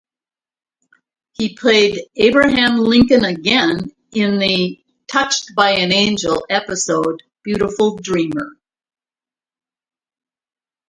He 1.33 1.55
played 1.55 2.01
Abraham 2.15 2.77
Lincoln 2.79 3.23
again 3.23 3.91
in 4.11 4.39
the 4.39 4.83
"Touched 5.05 5.53
by 5.53 5.73
an 5.73 5.91
Angel" 5.93 6.43
episode 6.49 7.21
"Beautiful 7.43 7.97
Dreamer". 7.97 8.57